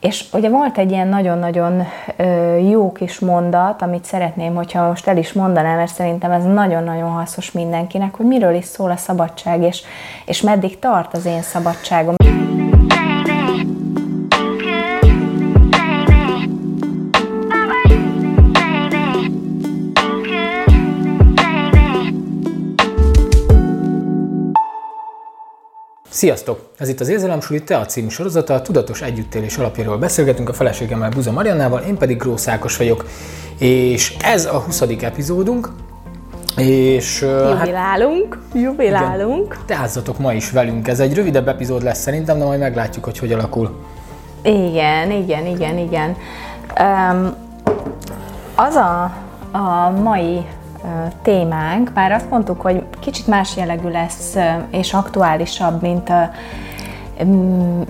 [0.00, 1.86] És ugye volt egy ilyen nagyon-nagyon
[2.70, 7.52] jó kis mondat, amit szeretném, hogyha most el is mondanám, mert szerintem ez nagyon-nagyon hasznos
[7.52, 9.82] mindenkinek, hogy miről is szól a szabadság, és,
[10.24, 12.14] és meddig tart az én szabadságom.
[26.18, 26.60] Sziasztok!
[26.78, 31.10] Ez itt az Érzelemsuli Te a című sorozata, a tudatos együttélés alapjáról beszélgetünk a feleségemmel
[31.10, 33.04] Buza Mariannával, én pedig Grósz Ákos vagyok.
[33.58, 34.80] És ez a 20.
[34.80, 35.68] epizódunk,
[36.56, 37.20] és...
[37.20, 39.58] Jubilálunk, hát, jubilálunk.
[39.66, 43.32] Teázzatok ma is velünk, ez egy rövidebb epizód lesz szerintem, de majd meglátjuk, hogy hogy
[43.32, 43.76] alakul.
[44.42, 46.16] Igen, igen, igen, igen.
[46.80, 47.34] Um,
[48.54, 49.02] az a,
[49.52, 50.46] a mai
[51.22, 54.36] témánk, bár azt mondtuk, hogy kicsit más jellegű lesz
[54.70, 56.30] és aktuálisabb, mint a,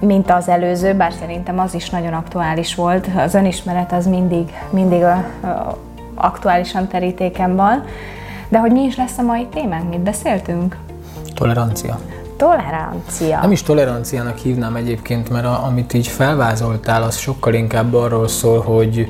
[0.00, 3.06] mint az előző, bár szerintem az is nagyon aktuális volt.
[3.16, 5.14] Az önismeret az mindig, mindig a,
[5.46, 5.78] a,
[6.14, 7.84] aktuálisan terítéken van.
[8.48, 9.88] De hogy mi is lesz a mai témánk?
[9.88, 10.76] Mit beszéltünk?
[11.34, 11.98] Tolerancia.
[12.36, 13.40] Tolerancia.
[13.40, 18.60] Nem is toleranciának hívnám egyébként, mert a, amit így felvázoltál, az sokkal inkább arról szól,
[18.60, 19.08] hogy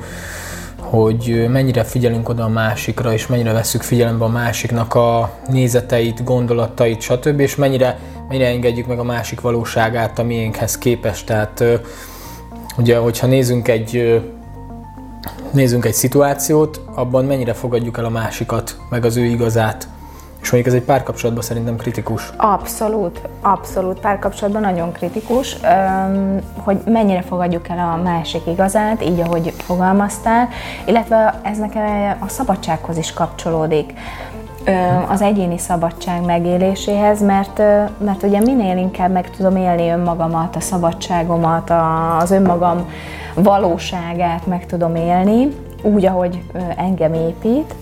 [0.91, 7.01] hogy mennyire figyelünk oda a másikra, és mennyire veszük figyelembe a másiknak a nézeteit, gondolatait,
[7.01, 11.27] stb., és mennyire, mennyire engedjük meg a másik valóságát a miénkhez képest.
[11.27, 11.65] Tehát
[12.79, 14.21] ugye, hogyha nézünk egy
[15.51, 19.89] nézzünk egy szituációt, abban mennyire fogadjuk el a másikat, meg az ő igazát.
[20.49, 22.33] És mondjuk ez egy párkapcsolatban szerintem kritikus.
[22.37, 25.57] Abszolút, abszolút párkapcsolatban nagyon kritikus,
[26.57, 30.49] hogy mennyire fogadjuk el a másik igazát, így ahogy fogalmaztál,
[30.87, 33.93] illetve ez nekem a szabadsághoz is kapcsolódik.
[35.09, 37.59] Az egyéni szabadság megéléséhez, mert,
[37.99, 41.73] mert ugye minél inkább meg tudom élni önmagamat, a szabadságomat,
[42.19, 42.89] az önmagam
[43.35, 45.49] valóságát meg tudom élni,
[45.83, 46.43] úgy, ahogy
[46.77, 47.75] engem épít,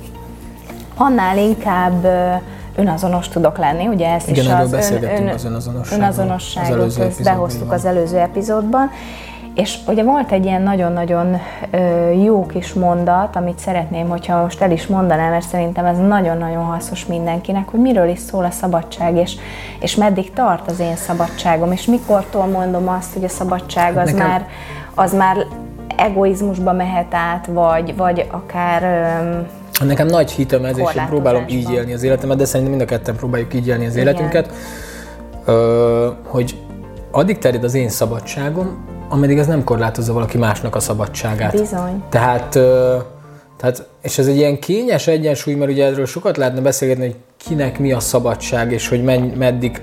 [0.97, 2.07] annál inkább
[2.77, 5.45] önazonos tudok lenni, ugye ezt Igen, is az, ön, ön, az
[5.93, 8.91] önazonosságot az ezt behoztuk az előző epizódban,
[9.57, 11.37] és ugye volt egy ilyen nagyon-nagyon
[12.25, 17.07] jó kis mondat, amit szeretném, hogyha most el is mondanám, mert szerintem ez nagyon-nagyon hasznos
[17.07, 19.37] mindenkinek, hogy miről is szól a szabadság, és,
[19.81, 24.29] és meddig tart az én szabadságom, és mikortól mondom azt, hogy a szabadság az Nekem...
[24.29, 24.47] már,
[24.95, 25.37] az már
[25.97, 28.83] egoizmusba mehet át, vagy, vagy akár
[29.85, 32.91] Nekem nagy hitem ez, és én próbálom így élni az életemet, de szerintem mind a
[32.91, 34.07] ketten próbáljuk így élni az Igen.
[34.07, 34.53] életünket,
[36.23, 36.57] hogy
[37.11, 41.53] addig terjed az én szabadságom, ameddig ez nem korlátozza valaki másnak a szabadságát.
[41.53, 42.03] Bizony.
[42.09, 42.59] Tehát,
[43.57, 47.79] tehát, és ez egy ilyen kényes egyensúly, mert ugye erről sokat lehetne beszélgetni, hogy kinek
[47.79, 49.81] mi a szabadság, és hogy menny, meddig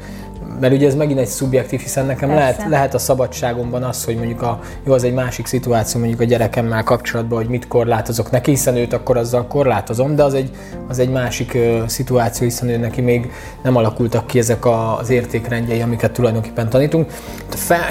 [0.63, 4.41] mert ugye ez megint egy szubjektív, hiszen nekem lehet, lehet a szabadságomban az, hogy mondjuk
[4.41, 8.75] a, jó, az egy másik szituáció, mondjuk a gyerekemmel kapcsolatban, hogy mit korlátozok neki, hiszen
[8.75, 10.50] őt akkor azzal korlátozom, de az egy,
[10.88, 13.31] az egy másik uh, szituáció, hiszen ő neki még
[13.63, 17.12] nem alakultak ki ezek a, az értékrendjei, amiket tulajdonképpen tanítunk.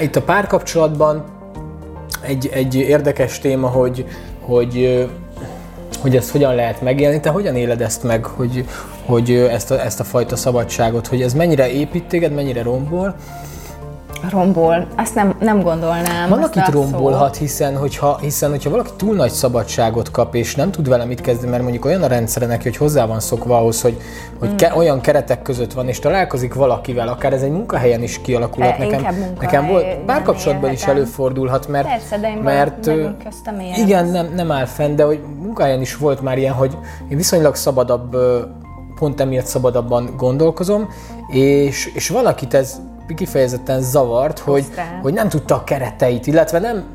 [0.01, 1.23] Itt a párkapcsolatban
[2.21, 4.05] egy, egy érdekes téma, hogy,
[4.41, 5.07] hogy
[6.01, 7.19] hogy ezt hogyan lehet megélni.
[7.19, 8.65] Te hogyan éled ezt meg, hogy,
[9.05, 13.15] hogy ezt, a, ezt a fajta szabadságot, hogy ez mennyire épít téged, mennyire rombol,
[14.29, 14.87] rombol.
[14.97, 16.29] Azt nem, nem gondolnám.
[16.29, 20.87] Van, akit rombolhat, hiszen hogyha, hiszen hogyha valaki túl nagy szabadságot kap, és nem tud
[20.87, 24.01] vele mit kezdeni, mert mondjuk olyan a rendszere neki, hogy hozzá van szokva ahhoz, hogy,
[24.39, 24.57] hogy hmm.
[24.57, 28.79] ke, olyan keretek között van, és találkozik valakivel, akár ez egy munkahelyen is kialakulhat.
[28.79, 32.91] E, nekem, nekem volt, párkapcsolatban is előfordulhat, mert, Persze, de én mert
[33.75, 36.77] igen, nem, nem áll fenn, de hogy munkahelyen is volt már ilyen, hogy
[37.09, 38.15] én viszonylag szabadabb
[38.95, 40.89] pont emiatt szabadabban gondolkozom,
[41.27, 42.79] és, és valakit ez
[43.15, 44.65] kifejezetten zavart, hogy,
[45.01, 46.85] hogy nem tudta a kereteit, illetve nem,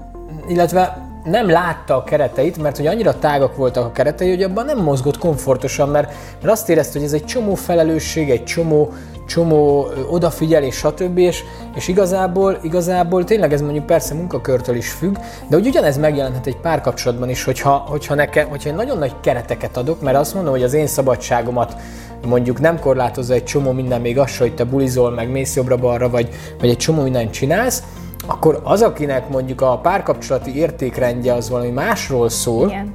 [0.49, 4.79] illetve nem látta a kereteit, mert hogy annyira tágak voltak a keretei, hogy abban nem
[4.79, 8.93] mozgott komfortosan, mert, mert azt érezte, hogy ez egy csomó felelősség, egy csomó,
[9.27, 11.19] csomó odafigyelés, stb.
[11.19, 11.45] És,
[11.75, 15.15] és igazából, igazából tényleg ez mondjuk persze munkakörtől is függ,
[15.49, 19.77] de hogy ugyanez megjelenhet egy párkapcsolatban is, hogyha, hogyha, nekem, hogyha én nagyon nagy kereteket
[19.77, 21.77] adok, mert azt mondom, hogy az én szabadságomat
[22.27, 26.29] mondjuk nem korlátozza egy csomó minden, még az, hogy te bulizol, meg mész jobbra-balra, vagy,
[26.61, 27.83] vagy egy csomó mindent csinálsz,
[28.29, 32.95] akkor az, akinek mondjuk a párkapcsolati értékrendje az valami másról szól, Igen.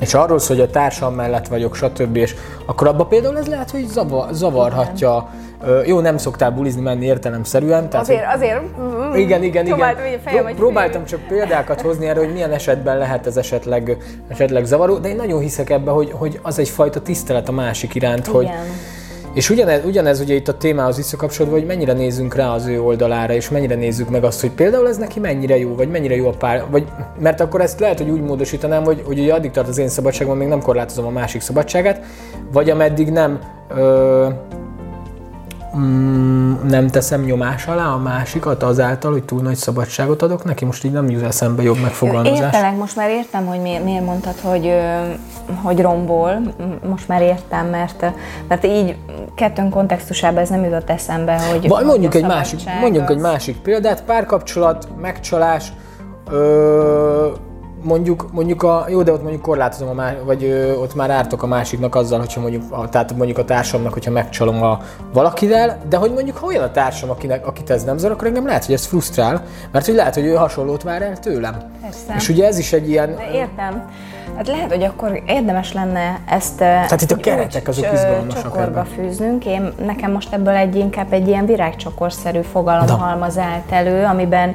[0.00, 2.16] és arról szól, hogy a társam mellett vagyok, stb.
[2.16, 2.34] És
[2.66, 5.44] akkor abban például ez lehet, hogy zavar, zavarhatja Igen
[5.86, 7.88] jó, nem szoktál bulizni menni értelemszerűen.
[7.88, 8.60] Tehát, azért, azért.
[8.80, 9.96] Mm, igen, igen, igen.
[10.24, 13.96] Fejem, próbáltam csak példákat hozni erre, hogy milyen esetben lehet ez esetleg,
[14.28, 18.26] esetleg zavaró, de én nagyon hiszek ebbe, hogy, hogy az egyfajta tisztelet a másik iránt,
[18.26, 18.34] igen.
[18.34, 18.50] hogy
[19.34, 23.32] És ugyanez, ugyanez ugye itt a témához visszakapcsolódva, hogy mennyire nézzünk rá az ő oldalára,
[23.32, 26.32] és mennyire nézzük meg azt, hogy például ez neki mennyire jó, vagy mennyire jó a
[26.32, 26.84] pár, vagy,
[27.18, 30.36] mert akkor ezt lehet, hogy úgy módosítanám, hogy, hogy ugye addig tart az én szabadságom,
[30.36, 32.04] még nem korlátozom a másik szabadságát,
[32.52, 33.38] vagy ameddig nem
[33.76, 34.28] ö,
[35.76, 40.64] mm, nem teszem nyomás alá a másikat azáltal, hogy túl nagy szabadságot adok neki?
[40.64, 42.38] Most így nem jut eszembe jobb megfogalmazás.
[42.38, 44.72] Értelek, most már értem, hogy miért, miért mondtad, hogy,
[45.62, 46.54] hogy rombol.
[46.88, 48.12] Most már értem, mert,
[48.48, 48.96] mert így
[49.34, 51.68] kettőn kontextusában ez nem jutott eszembe, hogy...
[51.68, 53.16] Vagy mondjuk, egy másik, mondjuk az...
[53.16, 55.72] egy másik példát, párkapcsolat, megcsalás,
[56.30, 57.28] ö,
[57.84, 61.42] mondjuk, mondjuk a, jó, de ott mondjuk korlátozom, a má, vagy ö, ott már ártok
[61.42, 64.80] a másiknak azzal, hogyha mondjuk, a, tehát mondjuk a társamnak, hogyha megcsalom a
[65.12, 68.46] valakivel, de hogy mondjuk ha olyan a társam, akinek, akit ez nem zavar, akkor engem
[68.46, 71.56] lehet, hogy ez frusztrál, mert hogy lehet, hogy ő hasonlót vár el tőlem.
[71.82, 72.14] Persze.
[72.16, 73.14] És ugye ez is egy ilyen...
[73.14, 73.90] De értem.
[74.36, 79.46] Hát lehet, hogy akkor érdemes lenne ezt Tehát itt a keretek azok izgalmasak csokorba fűznünk.
[79.46, 84.54] Én, nekem most ebből egy inkább egy ilyen virágcsokorszerű fogalomhalmaz állt elő, amiben,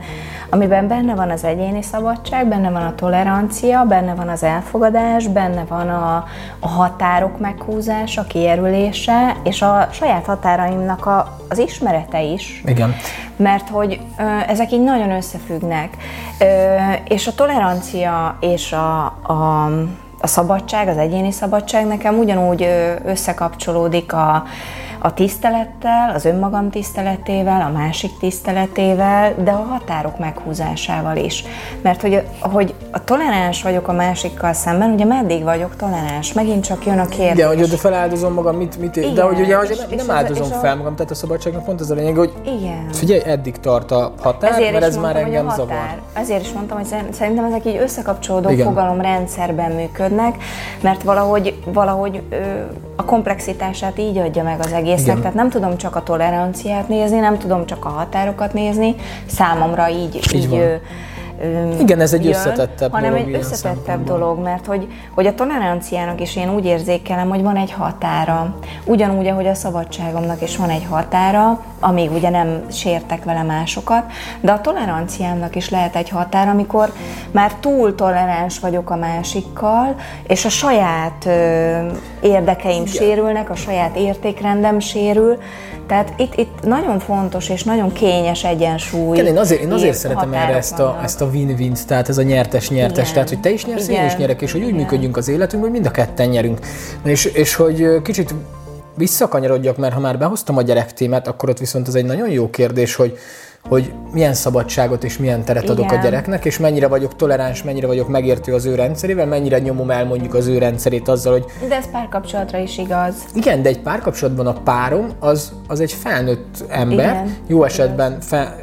[0.50, 5.64] amiben benne van az egyéni szabadság, benne van a tolerancia, benne van az elfogadás, benne
[5.68, 6.26] van a,
[6.60, 12.62] a határok meghúzása, kiérülése, és a saját határaimnak a, az ismerete is.
[12.66, 12.96] Igen.
[13.36, 15.98] Mert hogy ö, ezek így nagyon összefüggnek.
[16.40, 16.46] Ö,
[17.08, 19.70] és a tolerancia és a, a
[20.22, 22.68] a szabadság, az egyéni szabadság nekem ugyanúgy
[23.06, 24.44] összekapcsolódik a,
[25.00, 31.44] a tisztelettel, az önmagam tiszteletével, a másik tiszteletével, de a határok meghúzásával is.
[31.82, 36.34] Mert hogy, hogy a toleráns vagyok a másikkal szemben, ugye meddig vagyok toleráns?
[36.34, 37.46] Megint csak jön a kérdés.
[37.46, 40.76] Igen, hogy feláldozom magam, mit, mit Igen, de hogy ugye hogy nem, nem áldozom fel
[40.76, 42.90] magam, tehát a szabadságnak pont az a lényeg, hogy Igen.
[42.92, 46.02] figyelj, eddig tart a határ, Ezért mert ez mondtam, már engem zavar.
[46.14, 48.66] Ezért is mondtam, hogy szerintem ezek így összekapcsolódó Igen.
[48.66, 50.36] fogalomrendszerben működnek,
[50.82, 52.36] mert valahogy, valahogy ö,
[52.96, 55.20] a komplexitását így adja meg az egésznek, Igen.
[55.20, 58.96] tehát nem tudom csak a toleranciát nézni, nem tudom csak a határokat nézni,
[59.26, 60.74] számomra így, így, így ö,
[61.80, 63.28] igen, ez egy jön, összetettebb hanem dolog.
[63.28, 67.72] egy összetettebb dolog, mert hogy, hogy a toleranciának is én úgy érzékelem, hogy van egy
[67.72, 68.56] határa.
[68.86, 74.04] Ugyanúgy, ahogy a szabadságomnak is van egy határa, amíg ugye nem sértek vele másokat,
[74.42, 76.94] de a toleranciámnak is lehet egy határa, amikor
[77.32, 79.96] már túl toleráns vagyok a másikkal,
[80.28, 81.88] és a saját ö,
[82.22, 82.94] érdekeim Igen.
[82.94, 85.38] sérülnek, a saját értékrendem sérül,
[85.90, 89.18] tehát itt, itt nagyon fontos és nagyon kényes egyensúly.
[89.18, 92.22] Igen, én azért, én azért szeretem erre ezt a, ezt a win-win, tehát ez a
[92.22, 94.02] nyertes-nyertes, tehát hogy te is nyersz, Igen.
[94.02, 94.74] én is nyerek, és hogy Igen.
[94.74, 96.60] úgy működjünk az életünk, hogy mind a ketten nyerünk.
[97.04, 98.34] És, és hogy kicsit
[99.00, 102.50] visszakanyarodjak, mert ha már behoztam a gyerek témát, akkor ott viszont ez egy nagyon jó
[102.50, 103.18] kérdés, hogy,
[103.68, 105.76] hogy milyen szabadságot és milyen teret Igen.
[105.76, 109.92] adok a gyereknek, és mennyire vagyok toleráns, mennyire vagyok megértő az ő rendszerével, mennyire nyomom
[109.92, 111.46] el mondjuk az ő rendszerét azzal, hogy...
[111.68, 113.14] De ez párkapcsolatra is igaz.
[113.34, 118.56] Igen, de egy párkapcsolatban a párom az, az egy felnőtt ember, Igen, jó esetben fe,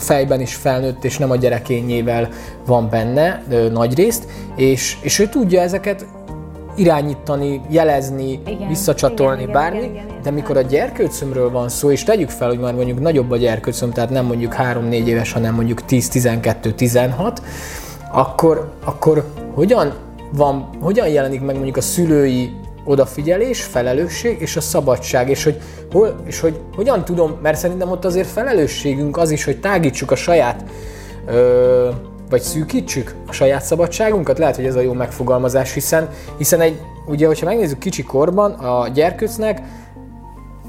[0.00, 2.28] fejben is felnőtt, és nem a gyerekényével
[2.66, 3.42] van benne
[3.72, 4.26] nagy részt,
[4.56, 6.06] és, és ő tudja ezeket
[6.76, 11.90] irányítani, jelezni, igen, visszacsatolni, igen, bármi, igen, igen, igen, de mikor a gyerkőcömről van szó,
[11.90, 15.54] és tegyük fel, hogy már mondjuk nagyobb a gyerkőcöm, tehát nem mondjuk 3-4 éves, hanem
[15.54, 17.36] mondjuk 10-12-16,
[18.12, 19.24] akkor, akkor
[19.54, 19.92] hogyan,
[20.32, 25.60] van, hogyan jelenik meg mondjuk a szülői odafigyelés, felelősség és a szabadság, és hogy,
[25.92, 30.16] hol, és hogy hogyan tudom, mert szerintem ott azért felelősségünk az is, hogy tágítsuk a
[30.16, 30.64] saját
[31.26, 31.88] ö,
[32.30, 34.38] vagy szűkítsük a saját szabadságunkat?
[34.38, 38.88] Lehet, hogy ez a jó megfogalmazás, hiszen, hiszen egy, ugye, hogyha megnézzük kicsi korban, a
[38.88, 39.62] gyerkőcnek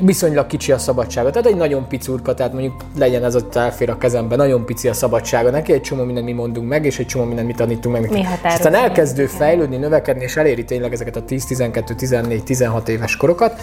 [0.02, 1.30] viszonylag kicsi a szabadsága.
[1.30, 4.94] Tehát egy nagyon picurka, tehát mondjuk legyen ez ott elfér a kezembe, nagyon pici a
[4.94, 8.12] szabadsága neki, egy csomó mindent mi mondunk meg, és egy csomó mindent mi tanítunk meg.
[8.12, 13.16] Mi Aztán elkezdő fejlődni, növekedni, és eléri tényleg ezeket a 10, 12, 14, 16 éves
[13.16, 13.62] korokat,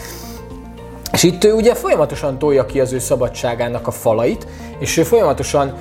[1.12, 4.46] és itt ő ugye folyamatosan tolja ki az ő szabadságának a falait,
[4.78, 5.74] és ő folyamatosan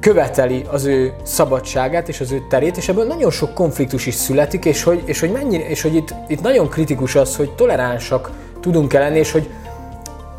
[0.00, 4.64] követeli az ő szabadságát és az ő terét, és ebből nagyon sok konfliktus is születik,
[4.64, 8.98] és hogy, és hogy, mennyire, és hogy itt, itt nagyon kritikus az, hogy toleránsak tudunk-e
[8.98, 9.48] lenni, és hogy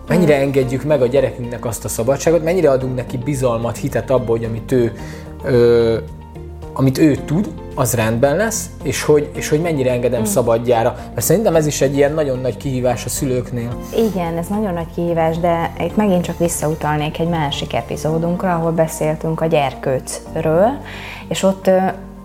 [0.09, 4.43] mennyire engedjük meg a gyerekünknek azt a szabadságot, mennyire adunk neki bizalmat, hitet abba, hogy
[4.43, 4.93] amit ő,
[5.43, 5.97] ö,
[6.73, 10.23] amit ő tud, az rendben lesz, és hogy, és hogy mennyire engedem mm.
[10.23, 10.95] szabadjára.
[11.13, 13.77] Mert szerintem ez is egy ilyen nagyon nagy kihívás a szülőknél.
[13.97, 19.41] Igen, ez nagyon nagy kihívás, de itt megint csak visszautalnék egy másik epizódunkra, ahol beszéltünk
[19.41, 20.69] a gyerkőcről,
[21.27, 21.69] és ott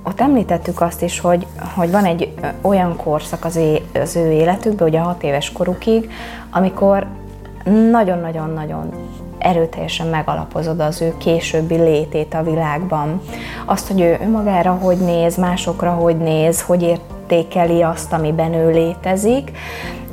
[0.06, 4.88] ott említettük azt is, hogy, hogy van egy olyan korszak az, é, az ő életükben,
[4.88, 6.10] ugye a hat éves korukig,
[6.50, 7.06] amikor
[7.90, 8.92] nagyon-nagyon-nagyon
[9.38, 13.20] erőteljesen megalapozod az ő későbbi létét a világban.
[13.64, 19.50] Azt, hogy ő önmagára hogy néz, másokra hogy néz, hogy értékeli azt, amiben ő létezik,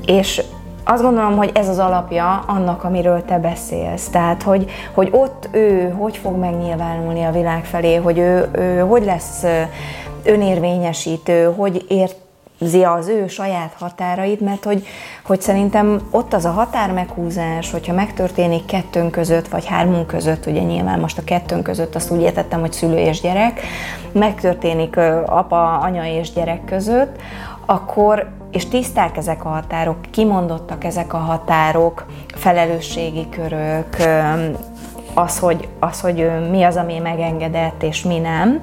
[0.06, 0.44] és
[0.84, 4.10] azt gondolom, hogy ez az alapja annak, amiről te beszélsz.
[4.10, 9.06] Tehát, hogy, hogy ott ő hogy fog megnyilvánulni a világ felé, hogy ő, ő hogy
[9.06, 9.46] lesz
[10.24, 12.16] önérvényesítő, hogy ért
[12.84, 14.86] az ő saját határait, mert hogy,
[15.24, 20.62] hogy szerintem ott az a határ meghúzás, hogyha megtörténik kettőnk között, vagy hármunk között, ugye
[20.62, 23.62] nyilván most a kettőnk között azt úgy értettem, hogy szülő és gyerek,
[24.12, 27.16] megtörténik apa, anya és gyerek között,
[27.66, 33.96] akkor, és tiszták ezek a határok, kimondottak ezek a határok, felelősségi körök,
[35.14, 38.62] az, hogy, az, hogy mi az, ami megengedett, és mi nem,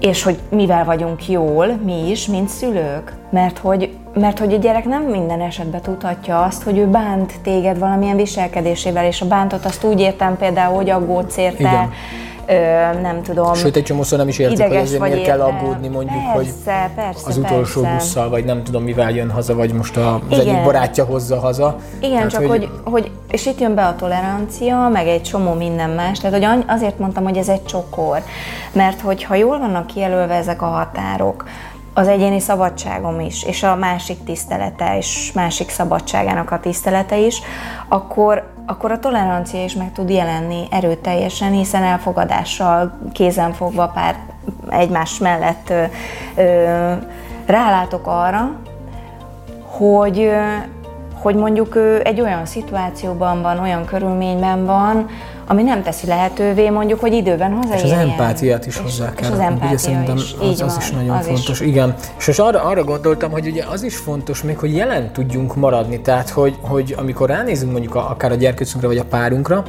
[0.00, 3.12] és hogy mivel vagyunk jól, mi is, mint szülők.
[3.30, 7.78] Mert hogy, mert hogy a gyerek nem minden esetben tudhatja azt, hogy ő bánt téged
[7.78, 11.92] valamilyen viselkedésével, és a bántot azt úgy értem például, hogy aggódsz érte, Igen
[13.02, 13.54] nem tudom.
[13.54, 17.26] Sőt, egy csomószor nem is értik, hogy ezért miért kell aggódni, mondjuk, persze, hogy persze,
[17.26, 17.96] az utolsó persze.
[17.96, 21.76] busszal, vagy nem tudom mivel jön haza, vagy most a, az egyik barátja hozza haza.
[21.98, 22.48] Igen, tehát, csak hogy...
[22.48, 26.64] hogy, hogy, és itt jön be a tolerancia, meg egy csomó minden más, tehát hogy
[26.66, 28.22] azért mondtam, hogy ez egy csokor,
[28.72, 31.44] mert hogyha jól vannak kijelölve ezek a határok,
[31.94, 37.40] az egyéni szabadságom is, és a másik tisztelete, és másik szabadságának a tisztelete is,
[37.88, 44.16] akkor, akkor a tolerancia is meg tud jelenni erőteljesen, hiszen elfogadással, kézenfogva pár
[44.68, 45.84] egymás mellett ö,
[46.36, 46.92] ö,
[47.46, 48.56] rálátok arra,
[49.62, 50.30] hogy,
[51.20, 55.06] hogy mondjuk ő egy olyan szituációban van, olyan körülményben van,
[55.46, 57.86] ami nem teszi lehetővé mondjuk, hogy időben hazaérjen.
[57.86, 59.28] És az empátiát is hozzá kell.
[59.28, 60.34] És az empátia ugye szerintem is.
[60.40, 61.60] Az, az van, is nagyon az fontos.
[61.60, 61.66] Is.
[61.66, 61.94] Igen.
[62.18, 66.00] És most arra, arra gondoltam, hogy ugye az is fontos még, hogy jelen tudjunk maradni.
[66.00, 69.64] Tehát, hogy, hogy amikor ránézünk mondjuk a, akár a gyerkőcünkre vagy a párunkra,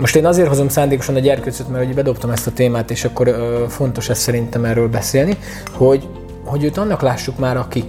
[0.00, 3.28] most én azért hozom szándékosan a gyerkőcöt, mert hogy bedobtam ezt a témát, és akkor
[3.28, 5.36] ö, fontos ez szerintem erről beszélni,
[5.72, 6.08] hogy,
[6.44, 7.84] hogy őt annak lássuk már, aki,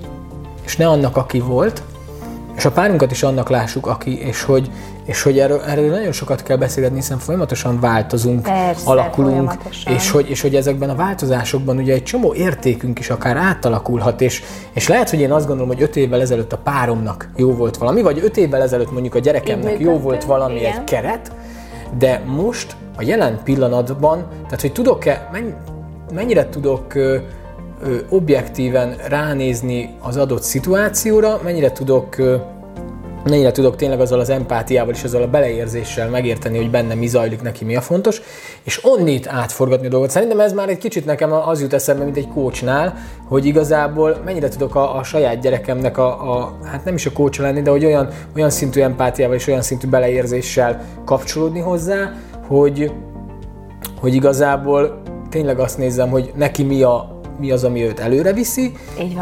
[0.65, 1.81] és ne annak, aki volt,
[2.55, 4.71] és a párunkat is annak lássuk, aki, és hogy,
[5.05, 9.53] és hogy erről, erről nagyon sokat kell beszélgetni, hiszen folyamatosan változunk, Persze, alakulunk,
[9.88, 14.43] és hogy, és hogy ezekben a változásokban ugye egy csomó értékünk is akár átalakulhat, és,
[14.74, 18.01] és lehet, hogy én azt gondolom, hogy öt évvel ezelőtt a páromnak jó volt valami,
[18.01, 20.71] vagy öt évvel ezelőtt mondjuk a gyerekemnek jó volt valami igen.
[20.71, 21.31] egy keret,
[21.97, 25.29] de most a jelen pillanatban, tehát hogy tudok-e,
[26.13, 26.93] mennyire tudok
[28.09, 32.15] objektíven ránézni az adott szituációra, mennyire tudok
[33.29, 37.41] mennyire tudok tényleg azzal az empátiával és azzal a beleérzéssel megérteni, hogy benne mi zajlik,
[37.41, 38.21] neki mi a fontos,
[38.63, 40.09] és onnit átforgatni a dolgot.
[40.09, 44.47] Szerintem ez már egy kicsit nekem az jut eszembe, mint egy kócsnál, hogy igazából mennyire
[44.47, 47.85] tudok a, a saját gyerekemnek a, a, hát nem is a kócsa lenni, de hogy
[47.85, 52.13] olyan, olyan szintű empátiával és olyan szintű beleérzéssel kapcsolódni hozzá,
[52.47, 52.91] hogy,
[53.99, 58.71] hogy igazából tényleg azt nézem, hogy neki mi a, mi az, ami őt előre viszi,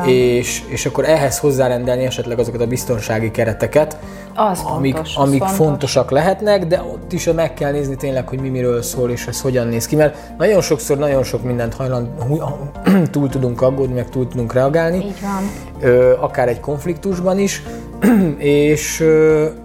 [0.06, 3.98] és, és akkor ehhez hozzárendelni esetleg azokat a biztonsági kereteket,
[4.36, 5.58] az amik, fontos, amik fontos.
[5.58, 9.42] fontosak lehetnek, de ott is meg kell nézni tényleg, hogy mi miről szól, és ez
[9.42, 12.08] hogyan néz ki, mert nagyon sokszor nagyon sok mindent hajland,
[13.12, 14.98] túl tudunk aggódni, meg túl tudunk reagálni.
[14.98, 15.50] Így van.
[16.20, 17.62] Akár egy konfliktusban is,
[18.38, 19.04] és,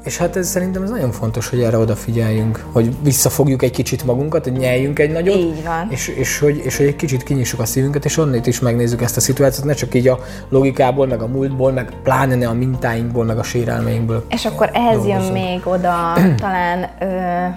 [0.04, 4.44] és hát ez szerintem ez nagyon fontos, hogy erre odafigyeljünk, hogy visszafogjuk egy kicsit magunkat,
[4.44, 5.86] hogy nyeljünk egy nagyot, így van.
[5.90, 9.16] És, és, hogy, és hogy egy kicsit kinyissuk a szívünket, és onnét is megnézzük ezt
[9.16, 13.24] a szituációt, ne csak így a logikából, meg a múltból, meg pláne ne a mintáinkból,
[13.24, 14.24] meg a sérelmeinkből.
[14.28, 15.24] És akkor ehhez dolgozunk.
[15.24, 16.90] jön még oda talán,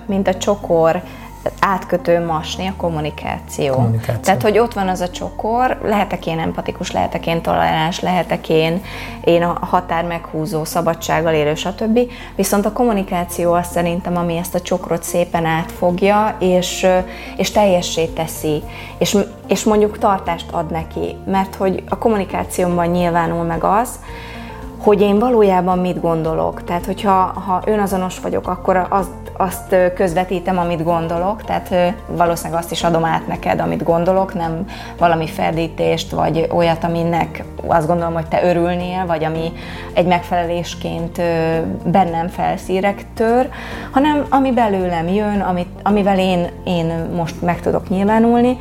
[0.07, 1.01] mint a csokor,
[1.59, 3.73] átkötő masni a kommunikáció.
[3.73, 4.21] kommunikáció.
[4.21, 8.81] Tehát, hogy ott van az a csokor, lehetek én empatikus, lehetek én toleráns, lehetek én,
[9.23, 11.99] én a határ meghúzó, szabadsággal élő, stb.
[12.35, 16.87] Viszont a kommunikáció az szerintem, ami ezt a csokrot szépen átfogja, és,
[17.37, 18.63] és teljessé teszi,
[18.97, 19.17] és,
[19.47, 23.99] és mondjuk tartást ad neki, mert hogy a kommunikációmban nyilvánul meg az,
[24.83, 26.63] hogy én valójában mit gondolok.
[26.63, 27.11] Tehát, hogyha
[27.45, 33.27] ha önazonos vagyok, akkor azt, azt közvetítem, amit gondolok, tehát valószínűleg azt is adom át
[33.27, 34.65] neked, amit gondolok, nem
[34.97, 39.51] valami ferdítést, vagy olyat, aminek azt gondolom, hogy te örülnél, vagy ami
[39.93, 41.21] egy megfelelésként
[41.85, 43.49] bennem felszírek tör,
[43.91, 48.57] hanem ami belőlem jön, amit, amivel én, én most meg tudok nyilvánulni,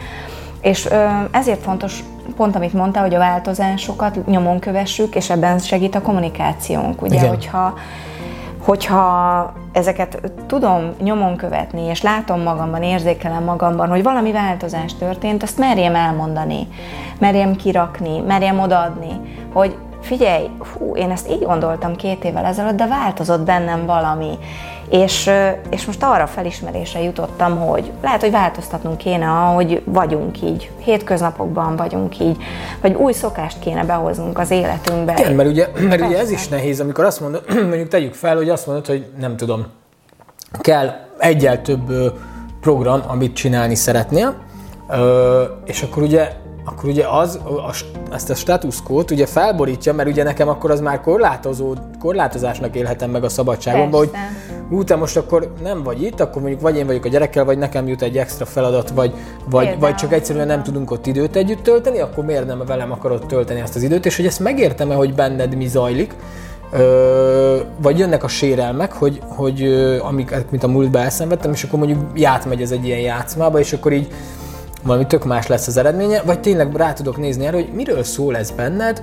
[0.61, 0.89] és
[1.31, 2.05] ezért fontos
[2.37, 7.03] pont amit mondta, hogy a változásokat nyomon kövessük, és ebben segít a kommunikációnk.
[7.03, 7.29] Ugye, Igen.
[7.29, 7.75] hogyha
[8.65, 15.59] hogyha ezeket tudom nyomon követni, és látom magamban, érzékelem magamban, hogy valami változás történt, azt
[15.59, 16.69] merjem elmondani,
[17.19, 19.21] merjem kirakni, merjem odaadni,
[19.53, 24.39] hogy figyelj, hú, én ezt így gondoltam két évvel ezelőtt, de változott bennem valami.
[24.91, 25.31] És,
[25.71, 32.21] és most arra felismerésre jutottam, hogy lehet, hogy változtatnunk kéne, ahogy vagyunk így, hétköznapokban vagyunk
[32.21, 32.37] így,
[32.81, 35.15] vagy új szokást kéne behoznunk az életünkbe.
[35.19, 38.49] Igen, mert ugye, mert ugye ez is nehéz, amikor azt mondod, mondjuk tegyük fel, hogy
[38.49, 39.67] azt mondod, hogy nem tudom,
[40.59, 42.13] kell egyel több
[42.61, 44.35] program, amit csinálni szeretnél,
[45.65, 46.33] és akkor ugye
[46.65, 47.75] akkor ugye az, a,
[48.13, 53.25] ezt a status ugye felborítja, mert ugye nekem akkor az már korlátozó, korlátozásnak élhetem meg
[53.25, 54.11] a szabadságomba, hogy
[54.71, 57.59] ú, te most akkor nem vagy itt, akkor mondjuk vagy én vagyok a gyerekkel, vagy
[57.59, 59.15] nekem jut egy extra feladat, vagy,
[59.51, 63.27] vagy, vagy csak egyszerűen nem tudunk ott időt együtt tölteni, akkor miért nem velem akarod
[63.27, 66.15] tölteni ezt az időt, és hogy ezt megértem-e, hogy benned mi zajlik,
[66.73, 69.63] Ö, vagy jönnek a sérelmek, hogy, hogy
[70.03, 73.93] amik, mint a múltban elszenvedtem, és akkor mondjuk játmegy ez egy ilyen játszmába, és akkor
[73.93, 74.13] így
[74.83, 78.37] valami tök más lesz az eredménye, vagy tényleg rá tudok nézni erre, hogy miről szól
[78.37, 79.03] ez benned,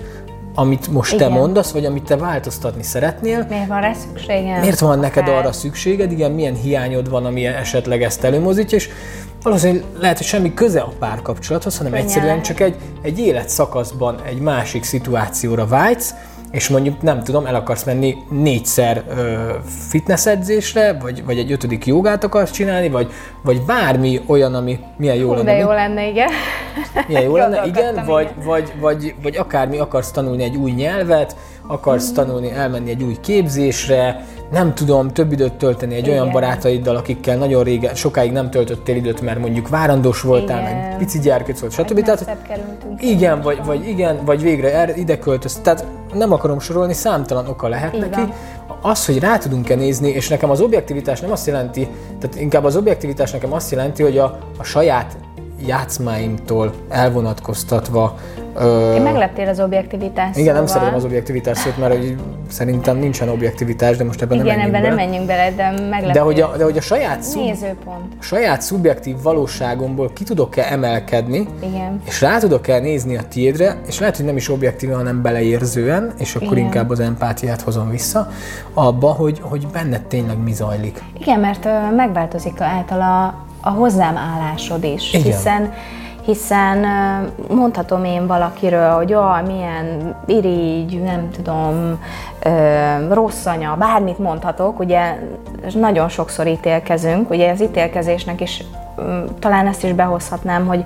[0.60, 1.28] amit most igen.
[1.30, 3.46] te mondasz, vagy amit te változtatni szeretnél.
[3.50, 4.60] Miért van rá szükséged?
[4.60, 5.02] Miért van akár?
[5.02, 6.12] neked arra szükséged?
[6.12, 8.90] Igen, milyen hiányod van, ami esetleg ezt előmozítja, és
[9.44, 12.08] valószínűleg lehet, hogy semmi köze a párkapcsolathoz, hanem Könnyen.
[12.08, 16.14] egyszerűen csak egy, egy életszakaszban egy másik szituációra vágysz,
[16.52, 19.54] és mondjuk nem tudom, el akarsz menni négyszer ö,
[19.90, 23.12] fitness edzésre, vagy, vagy egy ötödik jogát akarsz csinálni, vagy,
[23.44, 25.52] vagy bármi olyan, ami milyen jó Hú, lenne.
[25.52, 26.30] De jó lenne, igen.
[27.08, 31.36] Milyen jó lenne, igen, vagy, vagy, vagy, vagy akármi akarsz tanulni egy új nyelvet,
[31.68, 32.14] akarsz mm.
[32.14, 36.20] tanulni, elmenni egy új képzésre, nem tudom, több időt tölteni egy Igen.
[36.20, 40.76] olyan barátaiddal, akikkel nagyon régen, sokáig nem töltöttél időt, mert mondjuk várandós voltál, igen.
[40.76, 42.04] meg pici gyerkőc volt, stb.
[42.04, 42.38] Tehát,
[43.00, 45.60] igen, vagy, vagy igen, vagy végre erre, ide költöz.
[45.64, 48.10] Tehát nem akarom sorolni, számtalan oka lehet Igen.
[48.10, 48.32] neki.
[48.82, 51.88] Az, hogy rá tudunk-e nézni, és nekem az objektivitás nem azt jelenti,
[52.20, 55.18] tehát inkább az objektivitás nekem azt jelenti, hogy a, a saját
[55.66, 58.18] játszmáimtól elvonatkoztatva
[58.60, 58.94] Ö...
[58.94, 60.54] Én megleptél az objektivitás Igen, szóval.
[60.54, 62.16] nem szeretem az objektivitás szót, mert hogy
[62.50, 64.96] szerintem nincsen objektivitás, de most ebben Igen, nem menjünk ebben bele.
[64.96, 66.12] nem menjünk bele, de megleptél.
[66.12, 68.14] De hogy a, de hogy a saját, szub, Nézőpont.
[68.20, 72.02] saját szubjektív valóságomból ki tudok-e emelkedni, Igen.
[72.06, 76.36] és rá tudok-e nézni a tiédre, és lehet, hogy nem is objektív, hanem beleérzően, és
[76.36, 76.64] akkor Igen.
[76.64, 78.28] inkább az empátiát hozom vissza,
[78.74, 81.04] abba, hogy, hogy benned tényleg mi zajlik.
[81.20, 85.26] Igen, mert megváltozik által a, a hozzám állásod is, Igen.
[85.26, 85.74] hiszen
[86.28, 86.78] hiszen
[87.50, 92.04] mondhatom én valakiről, hogy jaj, milyen irigy, nem tudom,
[93.10, 95.20] rossz anya, bármit mondhatok, ugye
[95.74, 98.64] nagyon sokszor ítélkezünk, ugye az ítélkezésnek is
[99.40, 100.84] talán ezt is behozhatnám, hogy,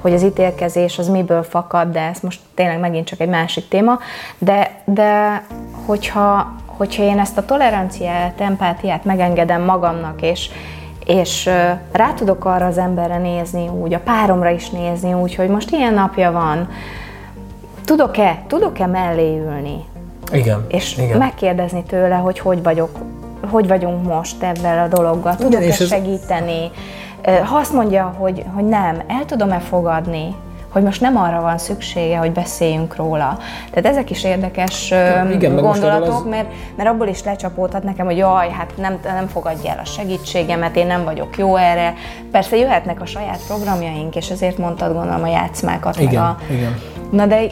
[0.00, 3.98] hogy az ítélkezés az miből fakad, de ez most tényleg megint csak egy másik téma,
[4.38, 5.42] de, de
[5.86, 10.50] hogyha, hogyha én ezt a toleranciát, empátiát megengedem magamnak, és,
[11.06, 11.50] és
[11.92, 15.94] rá tudok arra az emberre nézni úgy, a páromra is nézni úgy, hogy most ilyen
[15.94, 16.68] napja van,
[17.84, 19.84] tudok-e, tudok-e mellé ülni?
[20.32, 20.64] Igen.
[20.68, 21.18] És igen.
[21.18, 22.98] megkérdezni tőle, hogy hogy vagyok,
[23.50, 26.70] hogy vagyunk most ebben a dologgal, tudok-e segíteni?
[27.44, 30.34] Ha azt mondja, hogy, hogy nem, el tudom-e fogadni,
[30.72, 33.38] hogy most nem arra van szüksége, hogy beszéljünk róla.
[33.70, 34.90] Tehát ezek is érdekes
[35.32, 36.30] Igen, gondolatok, az...
[36.30, 40.76] mert, mert abból is lecsapódhat nekem, hogy jaj, hát nem, nem fogadja el a segítségemet,
[40.76, 41.94] én nem vagyok jó erre.
[42.30, 46.00] Persze jöhetnek a saját programjaink, és ezért mondtad gondolom a játszmákat.
[46.00, 46.38] Igen, a...
[46.50, 46.80] igen.
[47.10, 47.42] Na de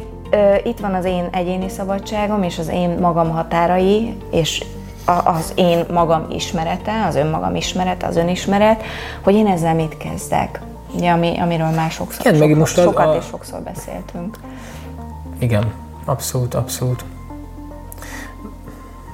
[0.62, 4.64] itt van az én egyéni szabadságom, és az én magam határai, és
[5.24, 8.82] az én magam ismerete, az önmagam ismerete, az önismeret,
[9.22, 10.60] hogy én ezzel mit kezdek.
[10.94, 13.16] Ugye, ami, amiről már sokszor, Igen, sok, most sokat a...
[13.16, 14.36] és sokszor beszéltünk.
[15.38, 15.72] Igen,
[16.04, 17.04] abszolút, abszolút.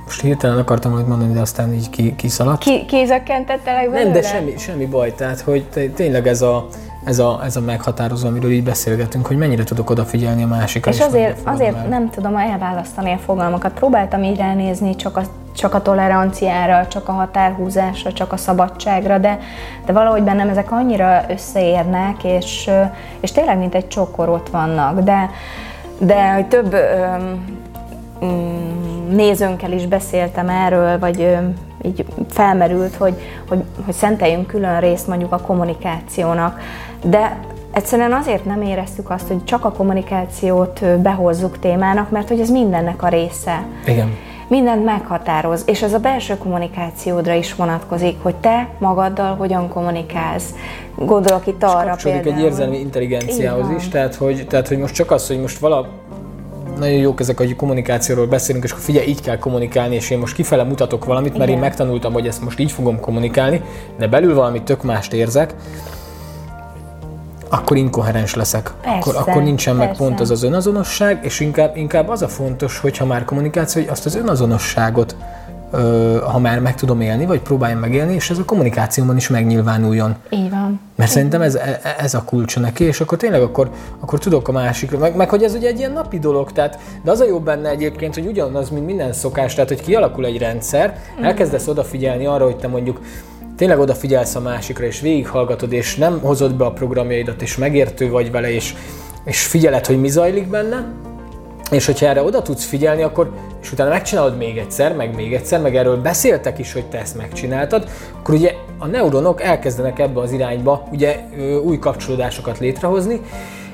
[0.04, 2.62] Most hirtelen akartam valamit mondani, de aztán így ki, kiszaladt.
[2.62, 4.02] Ki, kézökkentettelek belőle?
[4.02, 5.14] Nem, de semmi, semmi baj.
[5.14, 6.66] Tehát, hogy tényleg ez a,
[7.06, 10.90] ez a, ez a meghatározó, amiről így beszélgetünk, hogy mennyire tudok odafigyelni a másikra.
[10.90, 13.72] És azért, azért nem tudom elválasztani a fogalmakat.
[13.72, 15.22] Próbáltam így ránézni csak a,
[15.56, 19.38] csak a toleranciára, csak a határhúzásra, csak a szabadságra, de,
[19.84, 22.70] de valahogy bennem ezek annyira összeérnek, és,
[23.20, 25.00] és tényleg mint egy csokor ott vannak.
[25.00, 25.30] De,
[25.98, 27.44] de hogy több öm,
[29.10, 33.14] nézőnkkel is beszéltem erről, vagy öm, így felmerült, hogy,
[33.48, 36.60] hogy, hogy szenteljünk külön részt mondjuk a kommunikációnak,
[37.04, 37.40] de
[37.72, 43.02] egyszerűen azért nem éreztük azt, hogy csak a kommunikációt behozzuk témának, mert hogy ez mindennek
[43.02, 43.64] a része.
[43.86, 44.16] Igen.
[44.48, 50.54] Mindent meghatároz, és ez a belső kommunikációdra is vonatkozik, hogy te magaddal hogyan kommunikálsz.
[50.96, 52.34] Gondolok itt arra például.
[52.34, 55.88] egy érzelmi intelligenciához is, tehát hogy, tehát hogy most csak az, hogy most vala,
[56.78, 60.34] nagyon jók ezek, hogy kommunikációról beszélünk, és akkor figyelj, így kell kommunikálni, és én most
[60.34, 61.54] kifele mutatok valamit, mert Igen.
[61.54, 63.62] én megtanultam, hogy ezt most így fogom kommunikálni,
[63.98, 65.54] de belül valami tök mást érzek,
[67.48, 68.72] akkor inkoherens leszek.
[68.82, 69.90] Persze, akkor, akkor nincsen persze.
[69.90, 73.90] meg pont az az önazonosság, és inkább, inkább az a fontos, hogyha már kommunikáció, hogy
[73.90, 75.16] azt az önazonosságot
[76.32, 80.14] ha már meg tudom élni, vagy próbáljam megélni, és ez a kommunikációban is megnyilvánuljon.
[80.30, 80.80] Így van.
[80.94, 84.52] Mert szerintem ez, e, ez a kulcs neki, és akkor tényleg akkor, akkor tudok a
[84.52, 87.38] másikra, meg, meg hogy ez ugye egy ilyen napi dolog, tehát, de az a jó
[87.38, 91.24] benne egyébként, hogy ugyanaz, mint minden szokás, tehát hogy kialakul egy rendszer, mm.
[91.24, 93.00] elkezdesz odafigyelni arra, hogy te mondjuk
[93.56, 98.30] tényleg odafigyelsz a másikra, és végighallgatod, és nem hozod be a programjaidat, és megértő vagy
[98.30, 98.74] vele, és,
[99.24, 100.92] és figyeled, hogy mi zajlik benne,
[101.70, 105.60] és hogyha erre oda tudsz figyelni, akkor, és utána megcsinálod még egyszer, meg még egyszer,
[105.60, 107.88] meg erről beszéltek is, hogy te ezt megcsináltad,
[108.18, 111.18] akkor ugye a neuronok elkezdenek ebbe az irányba ugye
[111.64, 113.20] új kapcsolódásokat létrehozni,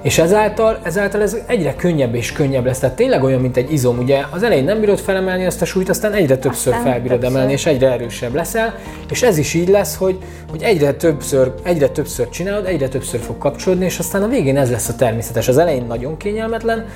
[0.03, 2.79] és ezáltal, ezáltal ez egyre könnyebb és könnyebb lesz.
[2.79, 3.99] Tehát tényleg olyan, mint egy izom.
[3.99, 7.37] Ugye az elején nem bírod felemelni ezt a súlyt, aztán egyre többször aztán felbírod többször.
[7.37, 8.75] emelni, és egyre erősebb leszel.
[9.11, 10.19] És ez is így lesz, hogy,
[10.51, 14.71] hogy egyre, többször, egyre többször csinálod, egyre többször fog kapcsolódni, és aztán a végén ez
[14.71, 15.49] lesz a természetes.
[15.49, 16.87] Az elején nagyon kényelmetlen,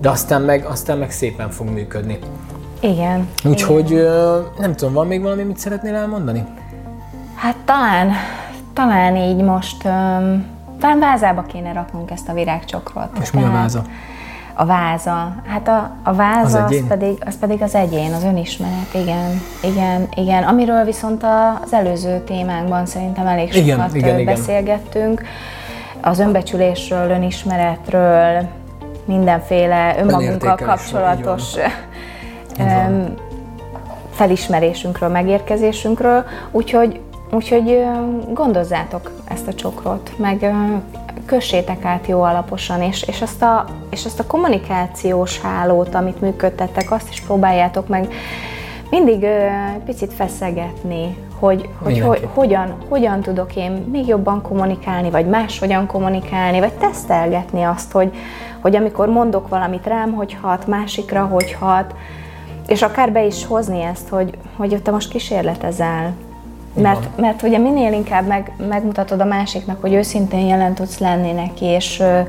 [0.00, 2.18] de aztán meg, aztán meg szépen fog működni.
[2.80, 3.28] Igen.
[3.44, 4.46] Úgyhogy igen.
[4.58, 6.44] nem tudom, van még valami, mit szeretnél elmondani?
[7.34, 8.12] Hát talán,
[8.72, 13.18] talán így most, um, talán vázába kéne raknunk ezt a virágcsokrot.
[13.20, 13.82] És mi a váza?
[14.54, 15.34] A váza.
[15.46, 19.40] Hát a, a váza az, az, pedig, az pedig az egyén, az önismeret, igen.
[19.62, 20.42] Igen, igen.
[20.42, 21.24] Amiről viszont
[21.64, 25.20] az előző témánkban szerintem elég sokat igen, igen, beszélgettünk.
[25.20, 26.10] Igen.
[26.10, 28.48] Az önbecsülésről, önismeretről,
[29.04, 31.54] mindenféle önmagunkkal kapcsolatos
[34.10, 37.84] felismerésünkről, megérkezésünkről, úgyhogy, úgyhogy
[38.32, 40.54] gondozzátok ezt a csokrot, meg
[41.26, 46.90] kössétek át jó alaposan, és, és, azt a, és azt a kommunikációs hálót, amit működtettek,
[46.90, 48.08] azt is próbáljátok meg
[48.90, 49.46] mindig ö,
[49.84, 56.58] picit feszegetni, hogy, hogy, hogy hogyan, hogyan tudok én még jobban kommunikálni, vagy máshogyan kommunikálni,
[56.58, 58.14] vagy tesztelgetni azt, hogy,
[58.60, 61.94] hogy amikor mondok valamit rám, hogy hat, másikra, hogy hat,
[62.66, 66.14] és akár be is hozni ezt, hogy, hogy te most kísérletezel.
[66.82, 71.64] Mert, mert ugye minél inkább meg, megmutatod a másiknak, hogy őszintén jelen tudsz lenni neki,
[71.64, 72.20] és ö,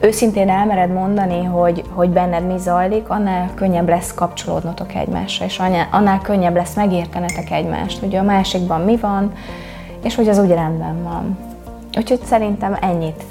[0.00, 5.88] őszintén elmered mondani, hogy, hogy benned mi zajlik, annál könnyebb lesz kapcsolódnotok egymásra, és annál,
[5.90, 9.32] annál könnyebb lesz megértenetek egymást, hogy a másikban mi van,
[10.02, 11.38] és hogy az úgy rendben van.
[11.96, 13.22] Úgyhogy szerintem ennyit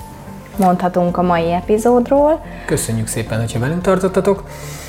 [0.58, 2.46] mondhatunk a mai epizódról.
[2.66, 4.44] Köszönjük szépen, hogyha velünk tartottatok.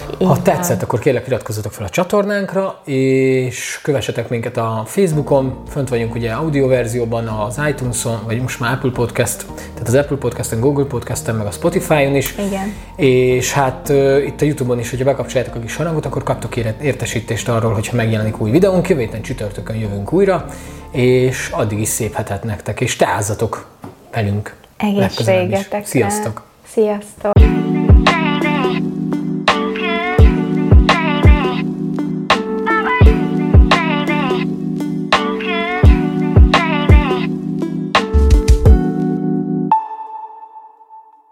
[0.06, 0.42] Ha Igen.
[0.42, 6.32] tetszett, akkor kérlek iratkozzatok fel a csatornánkra, és kövessetek minket a Facebookon, fönt vagyunk ugye
[6.32, 11.34] audio verzióban az iTunes-on, vagy most már Apple Podcast, tehát az Apple Podcast-en, Google Podcast-en,
[11.34, 12.34] meg a Spotify-on is.
[12.38, 12.72] Igen.
[12.96, 17.48] És hát uh, itt a YouTube-on is, hogyha bekapcsoljátok a kis harangot, akkor kaptok értesítést
[17.48, 20.46] arról, hogyha megjelenik új videónk, jövő héten csütörtökön jövünk újra,
[20.90, 23.66] és addig is szép hetet nektek, és teázzatok
[24.12, 24.56] velünk.
[24.76, 25.84] Egészségetekre.
[25.84, 26.42] Sziasztok!
[26.66, 27.32] Sziasztok!